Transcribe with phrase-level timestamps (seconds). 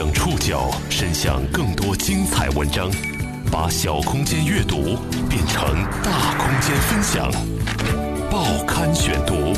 [0.00, 2.90] 将触角伸向更多精彩文章，
[3.52, 4.96] 把小空间阅读
[5.28, 5.62] 变成
[6.02, 7.30] 大空间分享。
[8.30, 9.52] 报刊选读，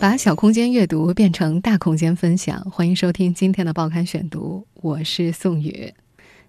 [0.00, 2.58] 把小空间阅读变成大空间分享。
[2.70, 5.92] 欢迎收听今天的报刊选读，我是宋宇。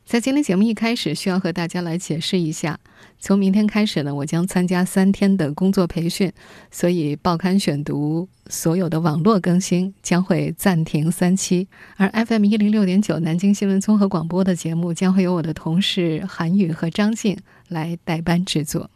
[0.04, 2.78] 在今天节目一开始，需要和大家来解释一下，
[3.18, 6.30] 从明天开始呢，我将参加三天的工作培训，
[6.70, 17.38] 所以报刊选读所有的网络更新将会暂停三期，而 FM 一零六点九南京新闻综合广播的节目将会由我的同事韩宇和张静
[17.70, 18.92] 来代班制作。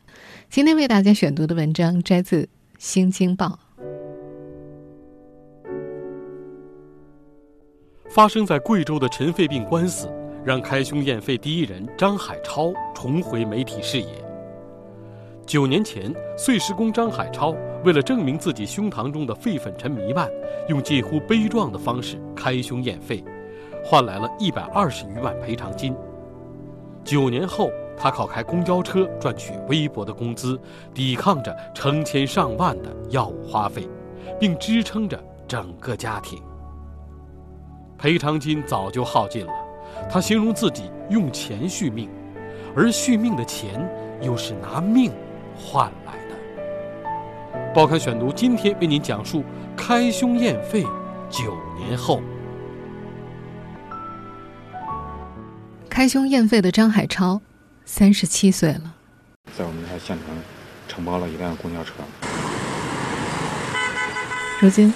[0.50, 2.44] 今天为大家选读的文章摘自
[2.78, 3.58] 《新京报》，
[8.10, 10.10] 发生在贵州的尘肺病官司。
[10.46, 14.24] 让开胸验肺第一人张海超重回媒体视野。
[15.44, 20.30] 九年前，碎石工张海超为了证明自己胸膛中的肺粉尘弥漫，
[20.70, 23.24] 用近乎悲壮的方式开胸验肺，
[23.84, 25.96] 换来了一百二十余万赔偿金。
[27.04, 30.60] 九年后，他靠开公交车赚取微薄的工资，
[30.94, 33.90] 抵抗着成千上万的药物花费，
[34.40, 36.40] 并支撑着整个家庭。
[37.98, 39.65] 赔偿金早就耗尽了。
[40.10, 42.10] 他形容自己用钱续命，
[42.76, 43.88] 而续命的钱
[44.22, 45.12] 又是拿命
[45.58, 46.36] 换来的。
[47.74, 49.44] 报刊选读今天为您讲述
[49.76, 50.84] 开胸验肺
[51.30, 52.22] 九年后。
[55.90, 57.42] 开胸验肺的张海超，
[57.84, 58.96] 三十七岁了，
[59.58, 60.36] 在我们这县城
[60.88, 61.94] 承包了一辆公交车。
[64.62, 64.94] 如今，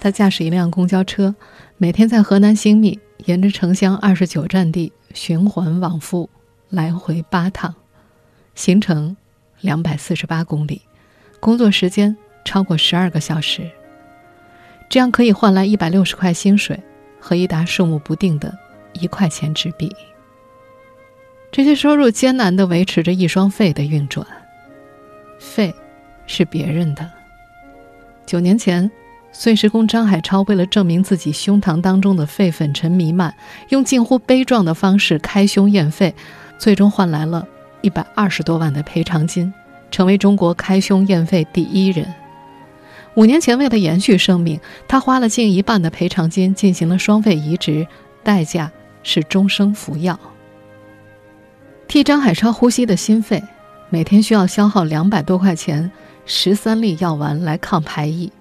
[0.00, 1.34] 他驾驶一辆公交车，
[1.78, 2.98] 每天在河南新密。
[3.24, 6.28] 沿着城乡二十九站地循环往复，
[6.68, 7.74] 来回八趟，
[8.54, 9.16] 行程
[9.60, 10.82] 两百四十八公里，
[11.40, 13.70] 工作时间超过十二个小时。
[14.88, 16.80] 这样可以换来一百六十块薪水
[17.18, 18.56] 和一沓数目不定的
[18.92, 19.90] 一块钱纸币。
[21.50, 24.26] 这些收入艰难地维持着一双肺的运转，
[25.40, 25.74] 肺
[26.26, 27.10] 是别人的。
[28.26, 28.88] 九年前。
[29.38, 33.34] 碎石工张海超为了证明自己胸膛当中的肺粉尘弥漫，
[33.68, 36.14] 用近乎悲壮的方式开胸验肺，
[36.58, 37.46] 最终换来了
[37.82, 39.52] 一百二十多万的赔偿金，
[39.90, 42.06] 成为中国开胸验肺第一人。
[43.14, 44.58] 五年前，为了延续生命，
[44.88, 47.86] 他花了近一半的赔偿金进行了双肺移植，
[48.24, 48.72] 代价
[49.02, 50.18] 是终生服药。
[51.86, 53.42] 替张海超呼吸的心肺，
[53.90, 55.92] 每天需要消耗两百多块钱
[56.24, 58.32] 十三粒药丸来抗排异。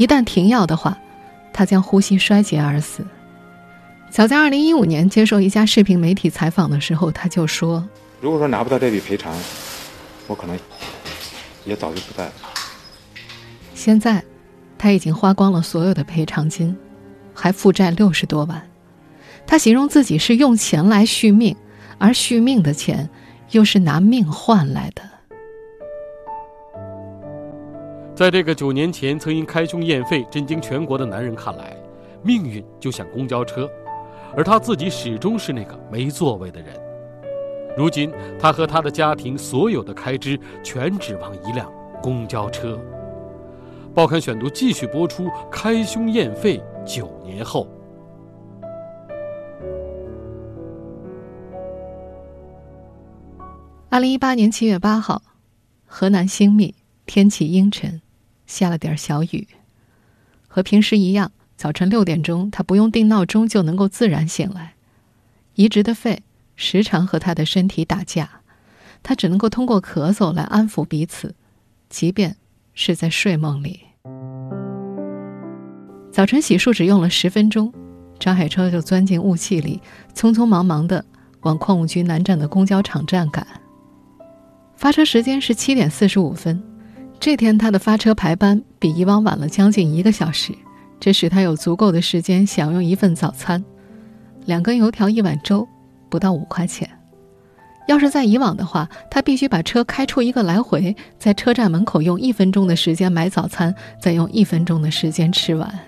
[0.00, 0.96] 一旦停药的话，
[1.52, 3.04] 他将呼吸衰竭而死。
[4.08, 7.86] 早在2015年接受一家视频媒体采访的时候，他就说
[8.18, 9.30] ：“如果说拿不到这笔赔偿，
[10.26, 10.58] 我可能
[11.66, 12.32] 也早就不在了。”
[13.76, 14.24] 现在，
[14.78, 16.74] 他已经花光了所有的赔偿金，
[17.34, 18.70] 还负债六十多万。
[19.46, 21.54] 他形容自己是用钱来续命，
[21.98, 23.10] 而续命的钱
[23.50, 25.02] 又是拿命换来的。
[28.20, 31.74] 在这个九年前曾因开胸验肺震惊全国的男人看来，
[32.22, 33.66] 命运就像公交车，
[34.36, 36.78] 而他自己始终是那个没座位的人。
[37.78, 41.72] 如今，他和他的家庭所有的开支全指望一辆
[42.02, 42.78] 公交车。
[43.94, 47.66] 报刊选读继续播出：开胸验肺九年后。
[53.88, 55.22] 二零一八年七月八号，
[55.86, 56.74] 河南新密，
[57.06, 58.02] 天气阴沉。
[58.50, 59.46] 下了点小雨，
[60.48, 64.74] 和平时一样，早晨六点钟，他不用定闹钟就能够自然醒来。
[65.54, 66.24] 移植的肺
[66.56, 68.40] 时常和他的身体打架，
[69.04, 71.36] 他只能够通过咳嗽来安抚彼此，
[71.88, 72.36] 即便
[72.74, 73.80] 是在睡梦里。
[76.10, 77.72] 早晨洗漱只用了十分钟，
[78.18, 79.80] 张海超就钻进雾气里，
[80.12, 81.04] 匆匆忙忙的
[81.42, 83.46] 往矿务局南站的公交场站赶。
[84.74, 86.60] 发车时间是七点四十五分。
[87.20, 90.54] 这天，他的发车排班比以往晚了将近一个小时，
[90.98, 93.62] 这使他有足够的时间享用一份早餐，
[94.46, 95.68] 两根油条一碗粥，
[96.08, 96.88] 不到五块钱。
[97.86, 105.78] 要是在以往的话，他必须把车开出一个来回，在车站门口用一分钟的时间买早餐，再用一分钟的时间吃完。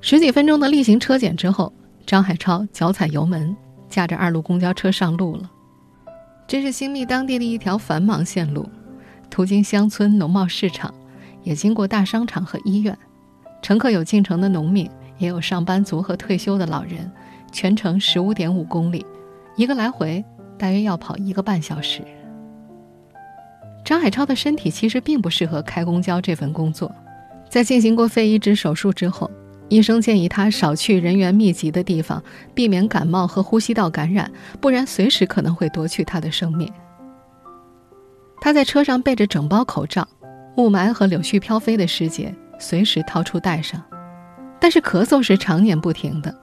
[0.00, 1.72] 十几分钟的例行车检之后，
[2.04, 3.56] 张海超脚踩油门，
[3.88, 5.48] 驾着二路公交车上路了。
[6.48, 8.68] 这是新密当地的一条繁忙线路。
[9.34, 10.94] 途经乡村、农贸市场，
[11.42, 12.96] 也经过大商场和医院。
[13.62, 14.88] 乘客有进城的农民，
[15.18, 17.10] 也有上班族和退休的老人。
[17.50, 19.04] 全程十五点五公里，
[19.56, 20.24] 一个来回
[20.56, 22.00] 大约要跑一个半小时。
[23.84, 26.94] 张海超的身体其实并不适合开公交这份工作。
[27.48, 29.28] 在进行过肺移植手术之后，
[29.68, 32.22] 医生建议他少去人员密集的地方，
[32.54, 36.72] 避免感冒和呼吸道感染，不然随时可能会夺去他的生命。
[38.40, 40.06] 他在车上备着整包口罩，
[40.56, 43.82] 雾霾和柳絮飘飞的时节，随时掏出戴上。
[44.60, 46.34] 但是咳嗽是常年不停的，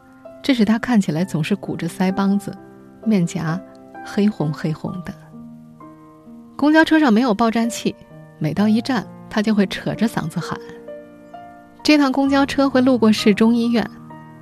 [0.44, 2.56] 这使他看起来总是鼓着腮帮子，
[3.06, 3.60] 面颊
[4.06, 5.14] 黑红黑红的。
[6.56, 7.96] 公交车上没有报站器，
[8.38, 10.60] 每到一站，他就会扯着嗓子喊。
[11.84, 13.90] 这趟公交车会路过市中医院，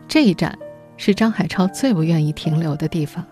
[0.07, 0.57] 这一站
[0.97, 3.25] 是张海超最不愿意停留的地方。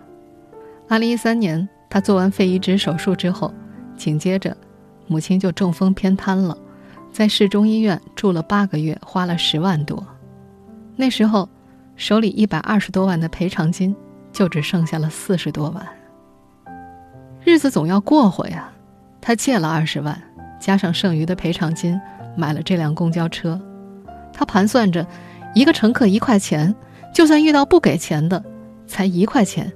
[0.88, 3.52] 二零一三年，他做完肺移植手术之后，
[3.98, 4.56] 紧接着，
[5.08, 6.56] 母亲就中风偏瘫了，
[7.12, 10.02] 在市中医院住了八个月，花了十万多。
[10.96, 11.48] 那时候，
[11.96, 13.94] 手里一百二十多万的赔偿金，
[14.32, 15.86] 就只剩下了四十多万。
[17.44, 18.70] 日子总要过活呀，
[19.20, 20.20] 他借了二十万，
[20.60, 22.00] 加上剩余的赔偿金，
[22.36, 23.60] 买了这辆公交车。
[24.32, 25.06] 他盘算着，
[25.54, 26.74] 一个乘客一块钱，
[27.12, 28.44] 就算遇到不给钱的，
[28.86, 29.72] 才一块钱，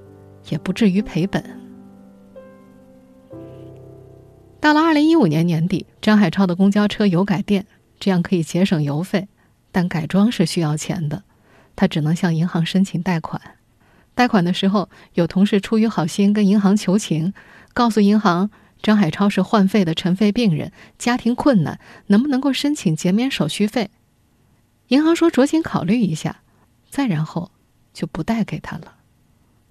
[0.49, 1.43] 也不至于赔本。
[4.63, 7.67] 到了二零一五年年底，张海超的公交车有改电，
[7.99, 9.27] 这样可以节省油费，
[9.73, 11.25] 但改装是需要钱的，
[11.75, 13.43] 他只能向银行申请贷款。
[14.15, 17.35] 贷款的时候，有同事出于好心跟银行求情，
[17.75, 23.91] 告诉银行张海超是患肺的尘肺病人，家庭困难，能不能够申请减免手续费？
[24.87, 26.43] 银行说酌情考虑一下，
[26.89, 27.51] 再然后
[27.93, 28.95] 就不贷给他了。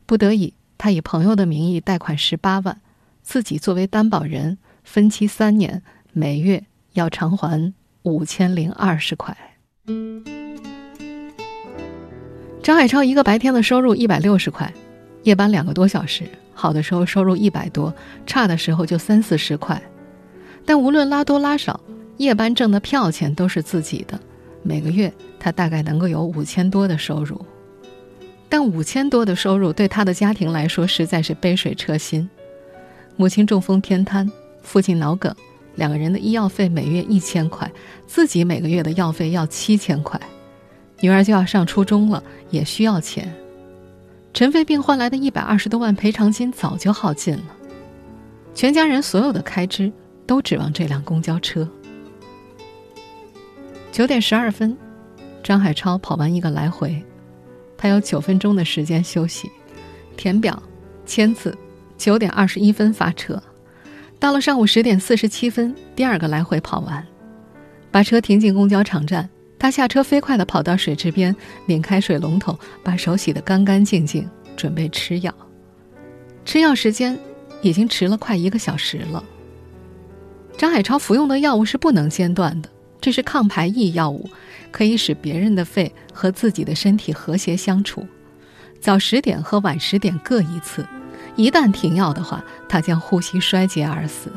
[0.05, 2.81] 不得已，他以朋友的名义贷款十八万，
[3.23, 4.57] 自己作为担保人，
[4.91, 6.61] 分期三年，每月
[6.95, 9.37] 要偿还五千零二十块。
[12.61, 14.73] 张海超一个白天的收入一百六十块，
[15.23, 17.95] 夜班两个多小时，好的时候收入一百多，
[18.27, 19.81] 差的时候就三四十块。
[20.65, 21.79] 但无论拉多拉少，
[22.17, 24.19] 夜班挣的票钱都是自己的。
[24.61, 25.09] 每个月
[25.39, 27.39] 他大概能够有五千多的收入，
[28.49, 32.29] 但五千多的收入对他的家庭来说实在是杯水车薪。
[33.15, 34.29] 母亲中风偏瘫，
[34.61, 35.33] 父亲脑梗，
[35.75, 37.71] 两个人的医药费每月一千块，
[38.07, 40.19] 自己每个月的药费要七千块。
[40.99, 43.33] 女儿就要上初中了，也需要钱。
[44.33, 47.45] 尘肺病换来的一百二十多万赔偿金早就耗尽了，
[48.53, 49.91] 全家人所有的开支
[50.25, 51.67] 都指望这辆公交车。
[53.91, 54.77] 九点十二分，
[55.43, 57.03] 张海超跑完一个来回，
[57.77, 59.51] 他有九分钟的时间休息，
[60.15, 60.61] 填表、
[61.05, 61.57] 签字。
[61.97, 63.39] 九点二十一分发车，
[64.21, 67.03] 到了上午十点四十七分，第二个来回跑完，
[67.89, 69.27] 把车停进公交场站，
[69.57, 71.35] 他下车飞快地跑到水池边，
[71.65, 75.33] 拧开水龙头，把手洗得干干净净，准备吃药。
[76.45, 77.17] 吃药时间
[77.63, 79.23] 已经迟了快一个小时了。
[80.55, 82.69] 张海超服用的药物是不能间断的。
[83.01, 84.29] 这是抗排异药物，
[84.69, 88.05] 可以使别人的肺和自己的身体和谐相处。
[88.79, 90.85] 早十点和晚十点各一次，
[91.35, 94.31] 一旦停药的话，他将呼吸衰竭而死。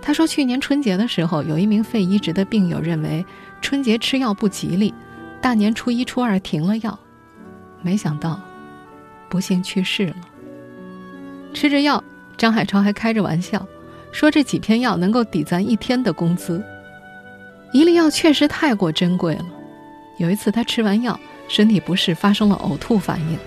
[0.00, 3.24] 他说，去年春节的时候，有一名肺移植的病友认为
[3.60, 4.94] 春节吃药不吉利，
[5.40, 6.98] 大年初一、初二停了药，
[7.82, 8.40] 没想到
[9.28, 10.16] 不幸去世了。
[11.52, 12.02] 吃着药，
[12.36, 13.66] 张海超还开着玩笑
[14.12, 16.62] 说：“这几片药能够抵咱一天的工资。”
[17.72, 19.44] 一粒药确实太过珍贵了。
[20.18, 21.18] 有一次，他吃完药，
[21.48, 23.38] 身体不适，发生了呕吐反应。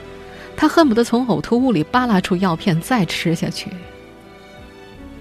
[0.59, 3.71] 他恨不得从呕吐物里扒拉出药片再吃下去。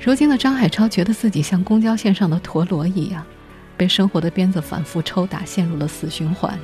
[0.01, 3.25] 如今的张海超觉得自己像公交线上的陀螺一样，
[3.77, 6.59] 被生活的鞭子反复抽打，陷入了死循环。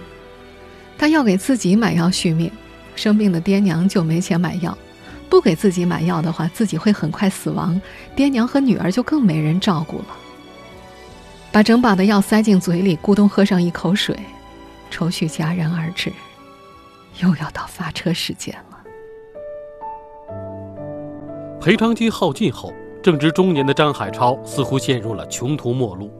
[0.98, 2.50] 他要给自己买药续命，
[2.96, 4.76] 生病的爹娘就没钱买药；
[5.28, 7.80] 不给自己买药的话，自己会很快死亡，
[8.16, 10.06] 爹娘和女儿就更没人照顾了。
[11.52, 14.18] 把整把的药塞进嘴里，咕咚喝上一口水，
[14.90, 16.12] 愁绪戛然而止。
[17.22, 18.80] 又要到发车时间了。
[21.60, 26.10] 赔偿金耗尽后，正值中年的张海超似乎陷入了穷途末路。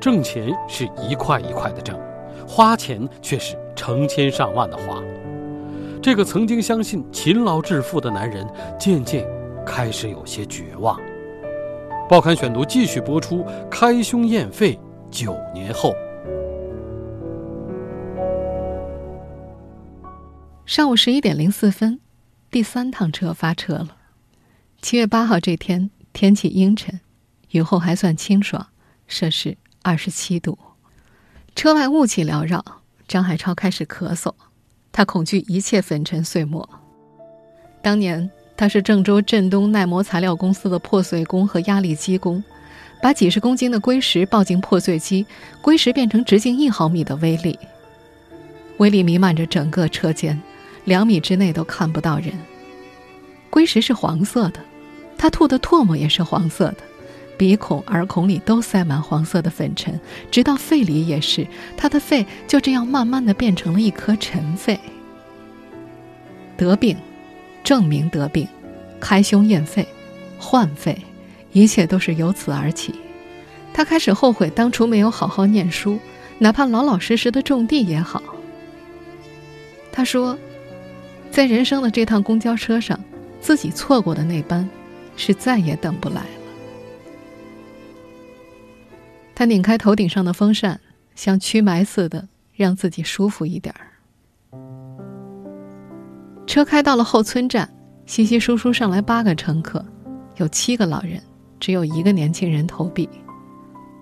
[0.00, 1.98] 挣钱是一块一块的挣，
[2.46, 5.02] 花钱却是成千上万的花。
[6.02, 8.46] 这个曾经相信勤劳致富的男人，
[8.78, 9.26] 渐渐
[9.64, 11.00] 开始有些绝望。
[12.08, 13.46] 报刊选读继续播出。
[13.70, 14.78] 开胸验肺
[15.10, 15.94] 九年后，
[20.66, 22.00] 上午十一点零四分，
[22.50, 23.96] 第三趟车发车了。
[24.80, 27.00] 七月八号这天，天气阴沉，
[27.50, 28.66] 雨后还算清爽，
[29.06, 30.58] 摄氏二十七度。
[31.54, 32.64] 车外雾气缭绕，
[33.06, 34.32] 张海超开始咳嗽，
[34.90, 36.68] 他恐惧一切粉尘碎末。
[37.82, 38.30] 当年。
[38.56, 42.40] 他是郑州镇东耐磨材料公司的破碎工和压力机工，
[43.02, 45.26] 把几十公斤的硅石抱进破碎机，
[45.60, 47.58] 硅石变成直径一毫米的微粒。
[48.76, 50.40] 威力弥漫着整个车间，
[50.84, 52.32] 两米之内都看不到人。
[53.50, 54.60] 龟石是黄色的，
[55.16, 56.78] 他吐的唾沫也是黄色的，
[57.38, 59.98] 鼻孔、耳孔里都塞满黄色的粉尘，
[60.30, 61.46] 直到肺里也是。
[61.76, 64.78] 他的肺就这样慢慢的变成了一颗尘肺。
[66.56, 66.96] 得病，
[67.62, 68.46] 证明得病，
[69.00, 69.86] 开胸验肺，
[70.38, 70.96] 换肺，
[71.52, 72.94] 一切都是由此而起。
[73.72, 75.98] 他开始后悔当初没有好好念书，
[76.38, 78.22] 哪怕老老实实的种地也好。
[79.90, 80.38] 他说，
[81.34, 82.96] 在人生的这趟公交车上，
[83.40, 84.70] 自己错过的那班，
[85.16, 86.28] 是再也等不来了。
[89.34, 90.80] 他拧开头顶上的风扇，
[91.16, 93.90] 像驱霾似的让自己舒服一点儿。
[96.46, 97.68] 车开到了后村站，
[98.06, 99.84] 稀稀疏疏上来八个乘客，
[100.36, 101.20] 有七个老人，
[101.58, 103.08] 只有一个年轻人投币。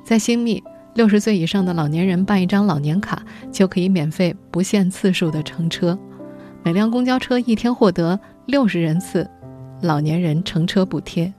[0.04, 0.62] 在新密，
[0.94, 5.98] 六十岁以上的老年人办一张老年卡，就可以免费不限次数的乘车。
[6.64, 9.28] 每辆公交车一天获得六十人次
[9.80, 11.32] 老年人乘车补贴。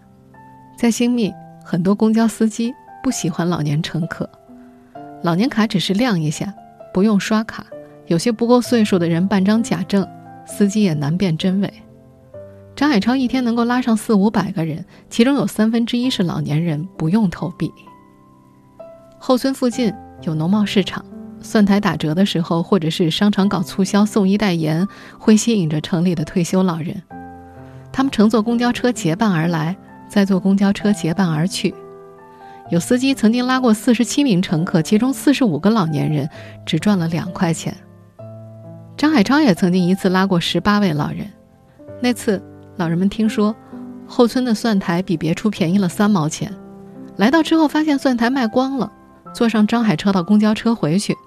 [0.78, 1.32] 在新密，
[1.64, 4.30] 很多公交司机不喜欢老年乘客，
[5.22, 6.54] 老年卡只是亮一下，
[6.94, 7.66] 不用刷卡。
[8.08, 10.06] 有些不够岁数的人办张假证，
[10.46, 11.74] 司机也难辨真伪。
[12.76, 17.72] 张海超一天能够拉上四五百个人，其中有三分之一是老年人，不用投币。
[19.18, 21.06] 后村附近有农贸市场，
[21.44, 24.88] 蒜台打折的时候，或者是商场搞促销送一袋盐，
[25.20, 27.04] 会吸引着城里的退休老人。
[27.92, 29.76] 他们乘坐公交车结伴而来，
[30.08, 31.76] 再坐公交车结伴而去。
[32.72, 36.28] 有司机曾经拉过四十七名乘客，其中四十五个老年人，
[36.66, 37.76] 只赚了两块钱。
[38.96, 41.28] 张海超也曾经一次拉过十八位老人，
[42.02, 42.42] 那次
[42.78, 43.54] 老人们听说
[44.08, 46.52] 后村的蒜台比别处便宜了三毛钱，
[47.18, 48.92] 来到之后发现蒜台卖光了。
[49.34, 51.18] 坐上张海超的公交车回去，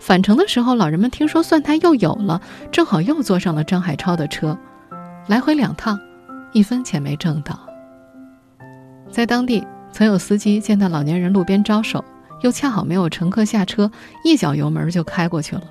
[0.00, 2.40] 返程的时候，老人们听说蒜苔又有了，
[2.72, 4.58] 正好又坐上了张海超的车，
[5.28, 6.00] 来回两趟，
[6.52, 7.60] 一分钱没挣到。
[9.10, 12.02] 在当地，曾有司机见到老年人路边招手，
[12.40, 13.90] 又恰好没有乘客下车，
[14.24, 15.62] 一脚油门就开过去了。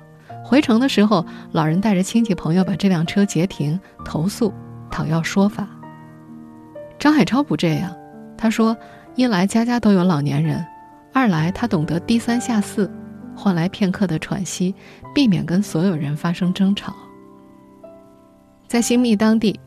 [0.44, 4.54] 回城的时候，老人带着亲戚朋友把这辆车截停，投诉
[4.90, 5.66] 讨要说法。
[7.00, 7.92] 张海超不这样，
[8.38, 8.76] 他说：
[9.16, 10.64] 一来家家都有老年人。
[11.12, 12.88] 二来，他懂得低三下四，
[13.40, 14.74] 换来片刻的喘息，
[15.14, 16.94] 避免跟所有人发生争吵。
[18.68, 19.58] 在新密当地，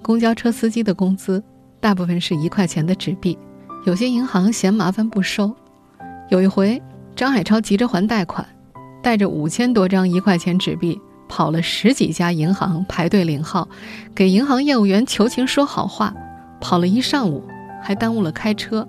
[0.00, 1.44] 公交车司机的工资
[1.78, 3.38] 大部分是一块钱的纸币，
[3.84, 5.54] 有些银行嫌麻烦不收。
[6.30, 6.82] 有一回，
[7.14, 8.48] 张海超急着还贷款，
[9.02, 13.68] 带着五千多张一块钱纸币，跑了十几家银行排队领号，
[14.14, 16.14] 给银行业务员求情说好话，
[16.62, 17.44] 跑了一上午，
[17.82, 18.88] 还耽误了开车。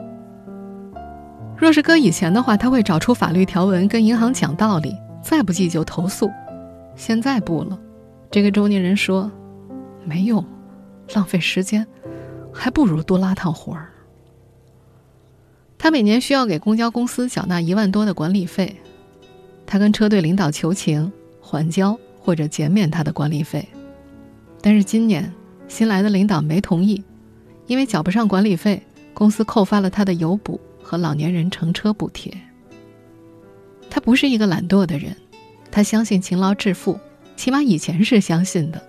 [1.59, 6.31] 若是搁以前的话，他会找出法律条文跟银行讲道理，再不济就投诉。
[6.95, 7.77] 现在不了，
[8.31, 9.29] 这个中年人说
[10.05, 10.43] ：“没用，
[11.13, 11.85] 浪费时间，
[12.53, 13.89] 还不如多拉趟活儿。”
[15.77, 18.77] 他每年需要给公交公司缴纳一万多的管理费，
[19.65, 21.11] 他跟车队领导求情，
[21.41, 23.67] 缓交或者减免他的管理费，
[24.61, 25.29] 但是今年
[25.67, 27.03] 新来的领导没同意，
[27.67, 28.81] 因为缴不上管理费，
[29.13, 30.57] 公司扣发了他的油补。
[30.89, 32.35] 和老年人乘车补贴。
[33.91, 35.15] 他不是一个懒惰的人，
[35.69, 36.99] 他相信勤劳致富，
[37.35, 38.81] 起码以前是相信的。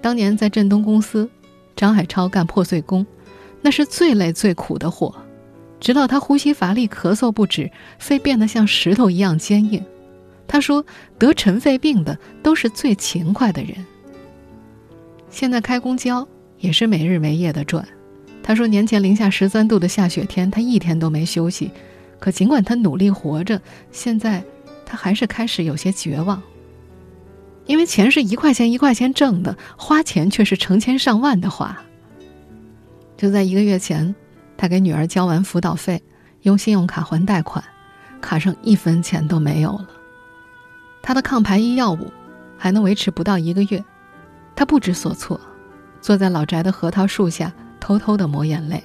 [0.00, 1.28] 当年在振东公司，
[1.74, 3.04] 张海超干破碎工，
[3.60, 5.12] 那是最累最苦的活，
[5.80, 9.84] 直到他呼吸乏力、咳嗽不止，肺变得像石头一样坚硬。
[10.46, 10.86] 他说
[11.18, 13.84] ：“得尘肺病的都是最勤快的人。”
[15.30, 16.28] 现在开公交
[16.60, 17.84] 也是没日没夜的转。
[18.46, 21.70] 他说：“年前零下十三度的下雪天，他一天都没休息。
[22.20, 23.58] 可尽管他努力活着，
[23.90, 24.44] 现在
[24.84, 26.42] 他还是开始有些绝望。
[27.64, 31.82] 因为钱是一块钱一块钱挣的，花钱却是成千上万的花。
[33.16, 34.14] 就在一个月前，
[34.58, 36.02] 他给女儿交完辅导费，
[36.42, 37.64] 用信用卡还贷款，
[38.20, 39.88] 卡上一分钱都没有了。
[41.00, 42.12] 他的抗排异药物
[42.58, 43.82] 还能维持不到一个月。
[44.54, 45.40] 他不知所措，
[46.02, 47.50] 坐在老宅的核桃树下。”
[47.84, 48.82] 偷偷的抹眼泪。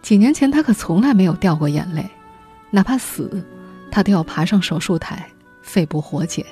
[0.00, 2.08] 几年前，他可从来没有掉过眼泪，
[2.70, 3.44] 哪怕死，
[3.90, 5.28] 他都要爬上手术台，
[5.60, 6.46] 肺部活检。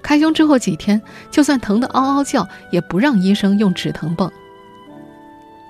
[0.00, 4.32] 开胸之后几天，就算疼得嗷嗷叫，也不让医生用止疼泵。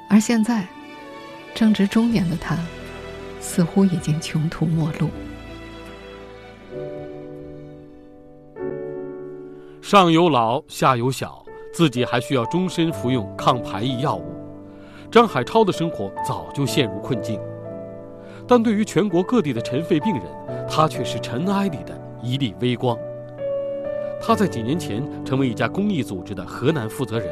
[0.08, 0.64] 而现在，
[1.56, 2.56] 正值中年的他，
[3.40, 5.10] 似乎已经穷途末路。
[9.82, 11.44] 上有老，下有小，
[11.74, 14.37] 自己还需要终身服用抗排异药物。
[15.10, 17.40] 张海超的生活早就陷入困境，
[18.46, 20.24] 但对于全国各地的尘肺病人，
[20.68, 22.96] 他却是尘埃里的一粒微光。
[24.20, 27.28] 他在几年前成为一家公益组织的河南负责人。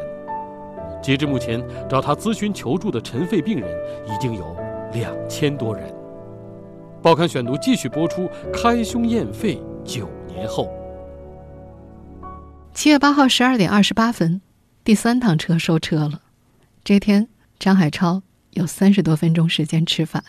[1.02, 3.68] 截至目前，找他咨询求助的尘肺病人
[4.06, 4.56] 已经有
[4.94, 5.92] 两千多人。
[7.02, 10.70] 报刊选读继续播出：开胸验肺九年后，
[12.72, 14.40] 七月八号十二点二十八分，
[14.82, 16.22] 第三趟车收车了。
[16.82, 20.22] 这天，张海超有三十多分钟时间吃饭。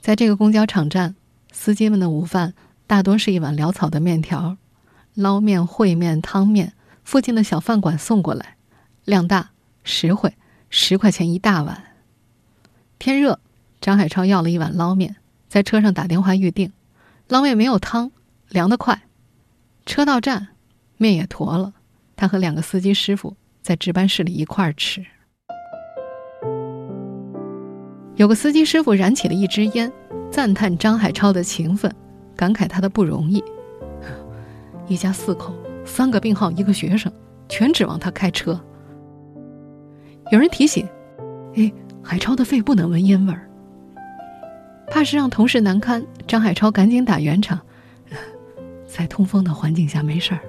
[0.00, 1.14] 在这个公交场站，
[1.52, 2.54] 司机们的午饭
[2.86, 4.56] 大多是一碗潦草的面条，
[5.14, 6.72] 捞面、烩面、汤面，
[7.04, 8.56] 附近的小饭馆送过来，
[9.04, 9.50] 量大
[9.84, 10.34] 实惠，
[10.68, 11.84] 十块钱一大碗。
[12.98, 13.40] 天热，
[13.80, 15.16] 张海超要了一碗捞面。
[15.48, 16.72] 在车上打电话预定，
[17.26, 18.12] 捞面没有汤，
[18.48, 19.02] 凉得快。
[19.84, 20.48] 车到站，
[20.96, 21.72] 面也坨了。
[22.14, 25.04] 他和两个司机师傅在值班室里一块儿吃。
[28.20, 29.90] 有个司机师傅燃起了一支烟，
[30.30, 31.90] 赞叹张海超的勤奋，
[32.36, 33.42] 感慨他的不容易。
[34.86, 35.54] 一家四口，
[35.86, 37.10] 三个病号，一个学生，
[37.48, 38.60] 全指望他开车。
[40.30, 40.86] 有人提醒
[41.56, 41.72] ：“哎，
[42.02, 43.48] 海超的肺不能闻烟味儿。”
[44.92, 47.58] 怕是让同事难堪，张海超赶紧打圆场，
[48.86, 50.40] 在通风的环境下没事儿。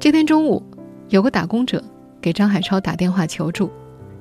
[0.00, 0.60] 这天中午，
[1.08, 1.80] 有个打工者
[2.20, 3.70] 给张海超打电话求助。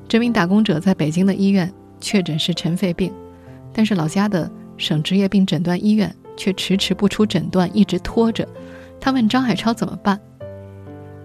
[0.07, 3.13] 这名打工者在北京的医院确诊是尘肺病，
[3.73, 8.47] 但是老家的省职业病诊断医院却迟迟不出诊断，一直拖着。
[8.99, 10.19] 他问张海超怎么办？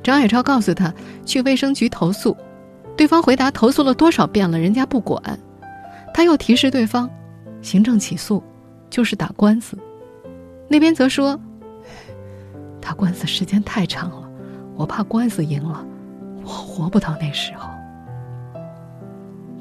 [0.03, 0.93] 张海超告诉他
[1.25, 2.37] 去卫生局投诉，
[2.97, 5.23] 对方回答投诉了多少遍了，人家不管。
[6.13, 7.09] 他又提示对方，
[7.63, 8.43] 行政起诉
[8.91, 9.79] 就是打官司，
[10.69, 11.41] 那边则说，
[12.81, 14.29] 打官司时间太长了，
[14.75, 15.87] 我怕官司赢了，
[16.43, 17.72] 我活不到那时候。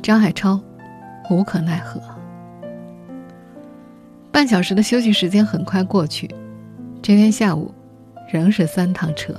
[0.02, 0.60] 张海超
[1.30, 2.02] 无可奈何。
[4.32, 6.28] 半小时的休息时间很快过去，
[7.04, 7.72] 这天下午
[8.32, 9.32] 仍是三趟车。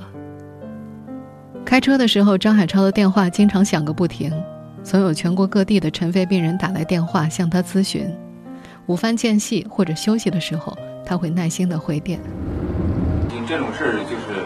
[1.65, 4.33] 开车的时候，张海超的电话经常响个不停。
[4.85, 8.09] 总有全国各地的尘肺病人打来电话向他咨询，
[8.87, 12.21] 午饭间隙或者休息的时候，他会耐心的回电。
[13.29, 14.45] 你这种事儿就是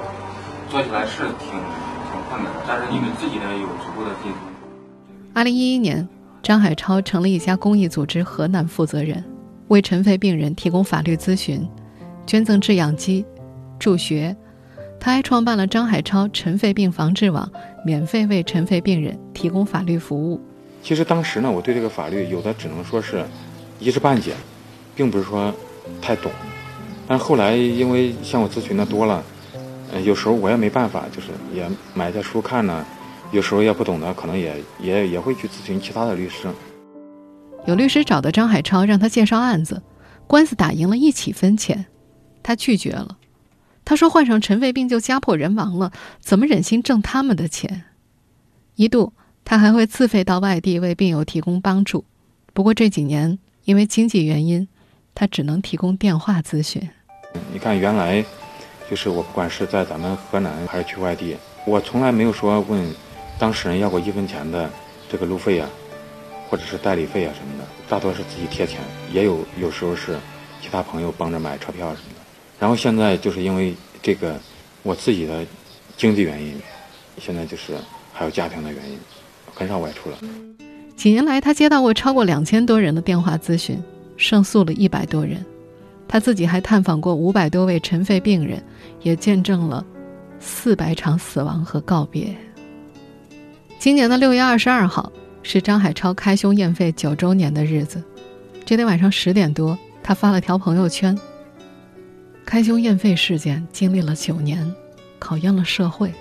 [0.70, 4.40] 做起来是挺挺困难，但是你们自己呢有足够的信心。
[5.32, 6.06] 二零一一年，
[6.46, 9.24] 张海超成了一家公益组织河南负责人，
[9.66, 11.68] 为尘肺病人提供法律咨询，
[12.24, 13.26] 捐赠制氧机，
[13.80, 14.36] 助学。
[15.00, 17.50] 他还创办了张海超尘肺病防治网，
[17.84, 20.40] 免费为尘肺病人提供法律服务。
[20.84, 23.24] 其实当时呢，我对这个法律有的只能说是
[23.80, 24.32] 一知半解，
[24.94, 25.52] 并不是说
[26.00, 26.30] 太懂。
[27.08, 29.20] 但后来因为向我咨询的多了，
[29.92, 32.86] 呃，有时候我也没办法，就是也买些书看呢。
[33.32, 36.48] 有时候也不懂的，可能也也也会去咨询其他的律师。
[37.66, 39.82] 有律师找到张海超，让他介绍案子，
[40.26, 41.86] 官司打赢了一起分钱，
[42.42, 43.18] 他拒绝了。
[43.84, 47.84] 他说：“患上尘肺病就家破人亡了，怎么忍心挣他们的钱？”
[48.74, 49.12] 一度，
[49.44, 52.04] 他还会自费到外地为病友提供帮助。
[52.52, 54.66] 不过这几年，因为经济原因，
[55.14, 56.88] 他只能提供电话咨询。
[57.52, 58.24] 你看，原来
[58.90, 62.84] 就是我不管是在咱们河南还是去外地，我从来没有说问
[63.38, 64.70] 当事人要过一分钱的
[65.10, 65.68] 这个路费啊，
[66.48, 68.80] 或者是代理费啊什么的，大多是自己贴钱，
[69.12, 70.18] 也有有时候是
[70.62, 72.20] 其他朋友帮着买车票什么的。
[72.58, 74.40] 然后现在就是因为这个
[74.82, 75.44] 我自己的
[75.96, 76.58] 经济原因，
[77.18, 77.74] 现在就是
[78.12, 78.98] 还有家庭的原因，
[79.54, 80.16] 很少外出了。
[80.96, 83.78] 几年来，他接到过超过两千多人的电话咨询，
[84.16, 85.44] 胜诉了一百多人。
[86.08, 88.64] 他自己还探访过五百多位尘肺病人，
[89.02, 89.84] 也见证了
[90.40, 92.34] 四百场死亡和告别。
[93.78, 95.12] 今年的六月二十二号
[95.42, 98.02] 是张海超开胸验肺九周年的日子。
[98.64, 101.16] 这天晚上十点多，他发了条朋友圈。
[102.44, 104.74] 开胸验肺事件经历了九年，
[105.18, 106.12] 考验了社会，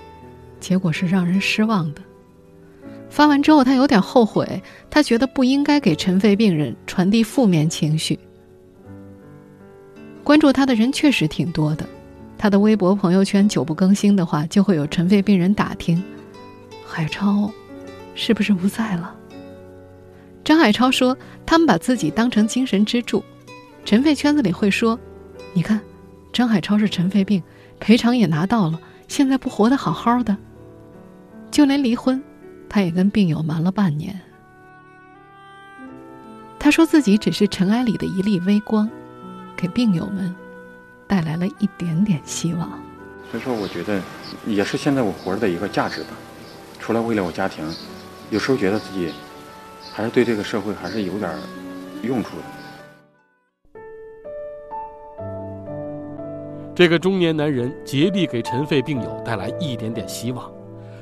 [0.59, 2.01] 结果是让人失望的。
[3.09, 8.19] 发完之后，他有点后悔，他觉得不应该给尘肺病人传递负面情绪。
[10.23, 11.87] 关注他的人确实挺多的，
[12.37, 16.03] 他的微博、朋友圈久不更新的话，就会有尘肺病人打听：
[16.95, 17.51] 海超
[18.15, 19.13] 是不是不在了？
[20.45, 23.21] 张海超说，他们把自己当成精神支柱。
[23.83, 24.97] 尘肺圈子里会说：
[25.51, 25.81] 你看。
[26.31, 27.43] 张海超是尘肺病，
[27.81, 28.79] 赔偿也拿到了，
[29.09, 30.37] 现在不活得好好的。
[31.51, 32.23] 就连离婚，
[32.69, 34.17] 他也跟病友瞒了半年。
[36.57, 38.89] 他说自己只是尘埃里的一粒微光，
[39.57, 40.33] 给病友们
[41.07, 42.69] 带来了一点点希望。
[43.29, 44.01] 所以说，我觉得
[44.45, 46.09] 也是现在我活着的一个价值吧。
[46.85, 47.65] 除了为了我家庭，
[48.29, 49.11] 有时候觉得自己
[49.91, 51.31] 还是对这个社会还是有点
[52.03, 52.43] 用处的。
[56.75, 60.53] 这个中年男人竭力给尘肺病友带来一点点希望，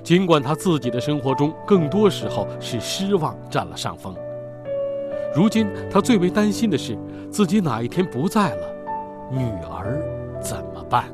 [0.01, 4.15] 尽管他自己的生活中更多时候是失望占了上风。
[5.35, 6.97] 如今他最为担心的是，
[7.29, 8.73] 自己哪一天不在了，
[9.29, 10.01] 女儿
[10.41, 11.11] 怎么办？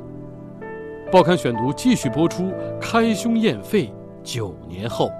[1.11, 3.91] 报刊选读继续播出：开胸验肺
[4.23, 5.11] 九年后。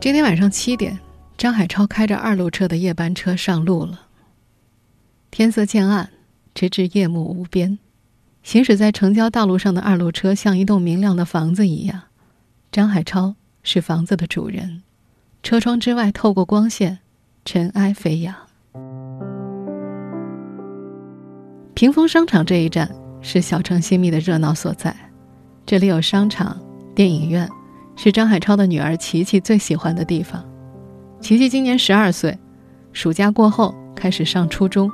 [0.00, 0.98] 今天晚上七点，
[1.38, 4.06] 张海超开着二路车的夜班车上路了。
[5.30, 6.10] 天色渐暗，
[6.54, 7.78] 直至夜幕无边。
[8.42, 12.02] 行驶在城郊道路上的二路车像一栋明亮的房子一样。
[12.72, 14.82] 张海超是房子的主人。
[15.42, 16.98] 车窗之外，透过光线，
[17.44, 18.34] 尘埃飞扬。
[21.74, 24.94] 屏风商场这一站是小城新密的热闹所在，
[25.72, 26.60] 这里有商场、
[26.94, 27.48] 电影院，
[27.96, 30.44] 是张海超的女儿琪琪最喜欢的地方。
[31.18, 32.38] 琪琪今年十二岁，
[32.92, 34.92] 暑假过后开始上初中。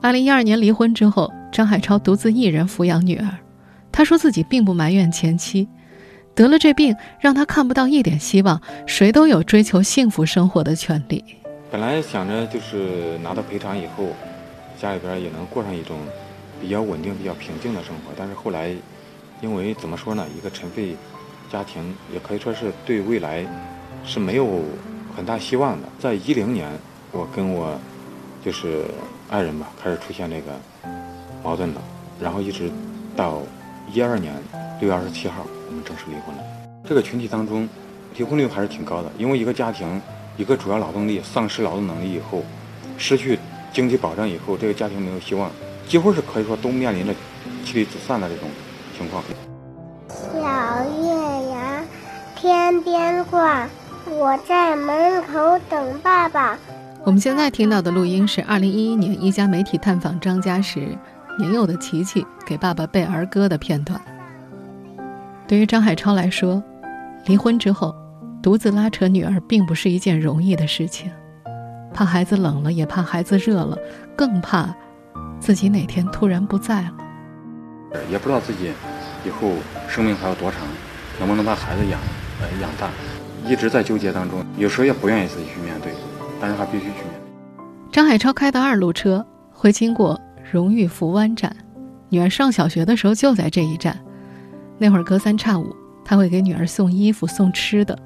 [0.00, 3.28] 二零一二年离婚之后，张海超独自一人抚养女儿。
[3.90, 5.66] 他说自己并不埋怨前妻。
[6.32, 8.62] 得了这病，让他看不到一点希望。
[8.86, 11.24] 谁都有追求幸福生活的权利。
[11.72, 14.10] 本来想着就是拿到赔偿以后，
[14.80, 15.98] 家里边也能过上一种
[16.60, 18.12] 比较稳定、比较平静的生活。
[18.16, 18.72] 但是后来，
[19.42, 20.94] 因为怎么说呢，一个尘肺
[21.50, 23.44] 家庭也可以说是对未来
[24.06, 24.60] 是没有
[25.16, 25.88] 很大希望的。
[25.98, 26.70] 在一零年，
[27.10, 27.76] 我跟我
[28.44, 28.84] 就是
[29.28, 30.52] 爱人吧，开始出现这个
[31.42, 31.82] 矛盾了，
[32.20, 32.70] 然后一直
[33.16, 33.42] 到
[33.92, 34.32] 一二年
[34.80, 35.44] 六月二十七号。
[35.66, 36.42] 我们正式离婚了。
[36.88, 37.68] 这个群体当中，
[38.16, 39.10] 离婚率还是挺高的。
[39.18, 40.00] 因为一个家庭，
[40.36, 42.44] 一个主要劳动力丧失劳动能力以后，
[42.96, 43.36] 失去
[43.72, 45.50] 经济保障以后，这个家庭没有希望，
[45.88, 47.12] 几乎是可以说都面临着
[47.64, 48.48] 妻离子散的这种
[49.02, 49.22] 情况。
[50.08, 51.82] 小月牙
[52.36, 53.66] 天边挂，
[54.08, 56.58] 我在门口等爸爸。
[57.04, 60.96] 我们现在听到的录音是二零一一年一家媒体探访张家时，
[61.38, 64.00] 年幼的琪琪给爸爸背儿歌的片段。
[65.48, 66.62] 对于张海超来说，
[67.26, 67.94] 离婚之后，
[68.40, 71.10] 独自拉扯女儿并不是一件容易的事情。
[71.92, 73.76] 怕孩子冷了，也怕孩子热了，
[74.16, 74.74] 更怕
[75.40, 76.92] 自己哪天突然不在了。
[78.10, 78.72] 也不知道自己
[79.24, 79.52] 以后
[79.88, 80.60] 生命还有多长，
[81.18, 82.00] 能不能把孩子养
[82.40, 82.88] 呃养大，
[83.48, 84.44] 一直在纠结当中。
[84.56, 85.92] 有时候也不愿意自己去面对，
[86.40, 87.62] 但是他必须去面对。
[87.92, 91.54] 张海超开的二路车会经过荣誉福湾站，
[92.08, 93.98] 女儿上小学的时候就在这一站。
[94.78, 97.96] 那会儿隔三差五，他会给女儿送衣服、送吃的，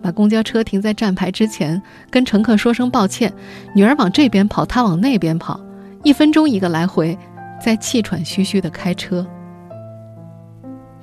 [0.00, 3.30] 把公交车停在站牌之前，跟乘客说声抱歉。
[3.74, 5.60] 女儿往这边跑，他往那边跑，
[6.02, 7.18] 一分钟一个来回，
[7.62, 9.26] 在气喘吁吁的开车。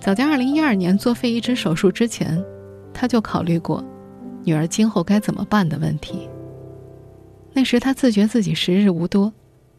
[0.03, 2.43] 早在2012年做肺移植手术之前，
[2.93, 3.81] 他就考虑过
[4.43, 6.27] 女儿今后该怎么办的问题。
[7.53, 9.31] 那时他自觉自己时日无多，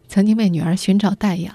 [0.08, 1.54] 曾经为女儿寻找代养，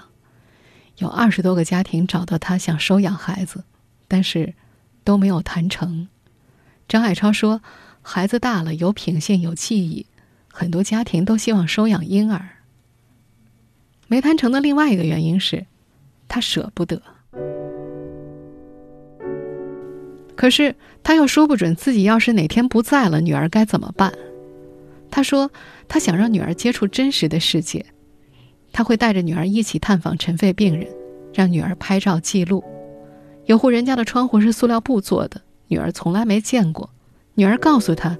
[0.98, 3.64] 有二十多个家庭找到他想收养孩子。
[4.06, 4.54] 但是，
[5.02, 6.06] 都没有谈成。
[6.86, 7.62] 张海超说
[8.02, 10.06] ：“孩子大了，有品性，有记忆，
[10.46, 12.50] 很多家庭都希望收养婴儿。”
[14.06, 15.66] 没谈成的另外一个原因是，
[16.28, 17.02] 他舍不得。
[20.40, 24.10] 可是他又说不准自己要是哪天不在了，女儿该怎么办。
[25.10, 25.50] 他说
[25.86, 27.84] ：“他想让女儿接触真实的世界，
[28.72, 30.88] 他会带着女儿一起探访尘肺病人，
[31.34, 32.64] 让女儿拍照记录。”
[33.44, 36.88] 有户人家的窗户是塑料布做的，女儿从来没见过。
[37.34, 38.16] 女儿告诉他，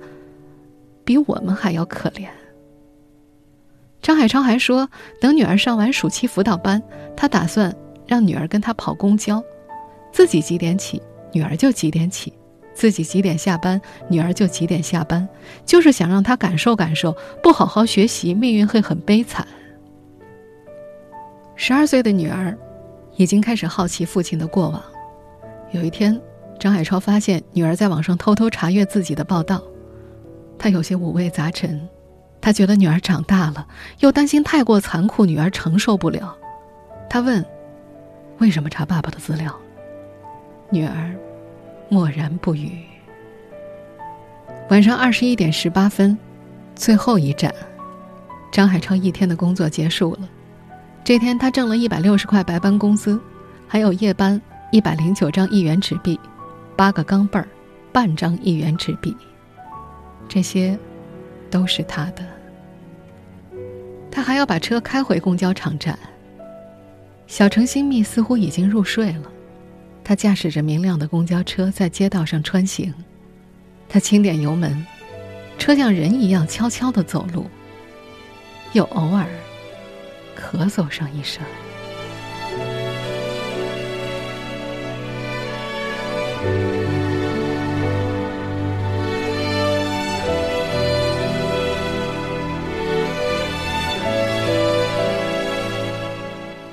[1.07, 2.29] 比我们还要可怜。
[4.03, 4.91] 张海超还说，
[5.23, 6.83] 等女儿上完暑期辅导班，
[7.17, 7.75] 他打算
[8.07, 9.43] 让女儿跟他跑公交，
[10.13, 11.01] 自己几点起，
[11.33, 12.33] 女儿就几点起；
[12.75, 15.29] 自己几点下班，女儿就几点下班，
[15.65, 19.47] 就是想让她感受感受，不好好学习，命运会很悲惨。
[21.57, 22.57] 十二岁的女儿，
[23.17, 24.83] 已经开始好奇父亲的过往。
[25.73, 26.21] 有一天，
[26.59, 29.63] 张海超发现女儿在网上偷偷查阅自己的报道，
[30.59, 31.89] 他有些五味杂陈。
[32.43, 36.35] 他觉得女儿长大了，又担心太过残酷，女儿承受不了。
[37.11, 37.45] 他问
[38.41, 39.55] ：“为什么查爸爸的资料？”
[40.71, 41.15] 女儿
[41.89, 42.71] 默然不语。
[44.69, 46.17] 晚上二十一点十八分，
[46.75, 47.53] 最后一站，
[48.53, 50.29] 张海超一天的工作结束了。
[51.03, 53.21] 这天，他挣了一百六十块白班工资，
[53.67, 54.41] 还有夜班。
[54.73, 56.17] 一百零九张一元纸币，
[56.77, 57.49] 八个钢镚儿，
[57.91, 59.17] 半张一元纸币，
[60.29, 60.79] 这些
[61.51, 62.25] 都是他的。
[64.13, 65.99] 他还要把车开回公交场站。
[67.27, 69.25] 小程新密似乎已经入睡了，
[70.11, 72.93] 他驾驶着明亮的公交车在街道上穿行。
[73.89, 74.85] 他轻点油门，
[75.57, 77.49] 车像人一样悄悄的走路，
[78.73, 79.29] 又偶尔
[80.37, 81.45] 咳嗽上一声。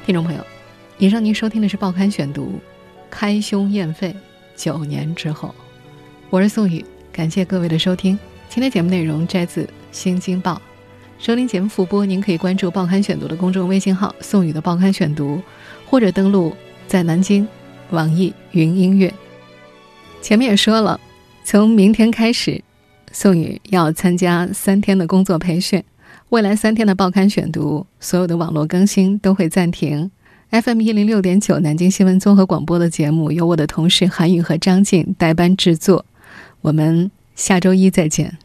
[0.07, 0.43] 听众朋友，
[0.97, 2.45] 以上您收听的是《报刊选读》，
[3.19, 4.15] 开胸验肺，
[4.55, 5.55] 九年之后，
[6.29, 8.15] 我是宋宇，感谢各位的收听。
[8.47, 10.53] 今天节目内容摘自《新京报》，
[11.17, 15.41] 收听节目复播，您可以关注《报刊选读》的公众微信号“宋宇的报刊选读”，
[15.89, 16.55] 或者登录
[16.87, 17.47] 在南京
[17.89, 19.11] 网易云音乐。
[20.21, 20.99] 前面也说了，
[21.43, 22.63] 从明天开始，
[23.11, 25.83] 宋宇要参加三天的工作培训。
[26.29, 30.11] 未来三天的报刊选读，所有的网络更新都会暂停。
[30.49, 36.05] FM 一零六点九南京新闻综合广播的节目由我的同事韩宇和张静代班制作。
[36.61, 38.37] 我们下周一再见。